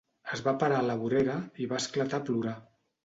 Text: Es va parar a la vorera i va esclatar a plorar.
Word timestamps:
Es 0.35 0.39
va 0.45 0.53
parar 0.63 0.79
a 0.83 0.87
la 0.87 0.95
vorera 1.03 1.35
i 1.65 1.67
va 1.75 1.79
esclatar 1.85 2.21
a 2.23 2.27
plorar. 2.31 2.57